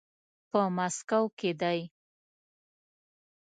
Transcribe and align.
په 0.49 0.59
ماسکو 0.75 1.21
کې 1.37 1.51
دی. 1.61 1.79